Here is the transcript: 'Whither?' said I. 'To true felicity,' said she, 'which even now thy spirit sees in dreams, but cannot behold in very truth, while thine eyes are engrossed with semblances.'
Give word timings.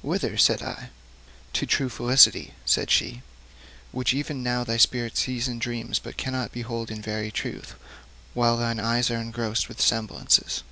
'Whither?' 0.00 0.36
said 0.38 0.62
I. 0.62 0.90
'To 1.54 1.66
true 1.66 1.88
felicity,' 1.88 2.54
said 2.64 2.88
she, 2.88 3.22
'which 3.90 4.14
even 4.14 4.40
now 4.40 4.62
thy 4.62 4.76
spirit 4.76 5.16
sees 5.16 5.48
in 5.48 5.58
dreams, 5.58 5.98
but 5.98 6.16
cannot 6.16 6.52
behold 6.52 6.88
in 6.88 7.02
very 7.02 7.32
truth, 7.32 7.74
while 8.32 8.56
thine 8.56 8.78
eyes 8.78 9.10
are 9.10 9.16
engrossed 9.18 9.66
with 9.66 9.80
semblances.' 9.80 10.62